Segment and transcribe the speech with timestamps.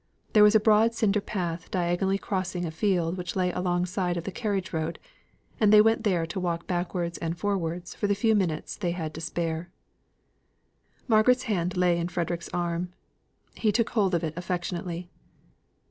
[0.33, 4.31] There was a broad cinder path diagonally crossing a field which lay alongside of the
[4.31, 4.97] carriage road,
[5.59, 9.13] and they went there to walk backwards and forwards for the few minutes they had
[9.13, 9.69] to spare.
[11.07, 12.91] Margaret's hand lay in Frederick's arm.
[13.53, 15.11] He took hold of it affectionately.